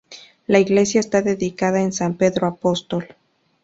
[0.47, 3.15] La iglesia está dedicada a san Pedro Apóstol.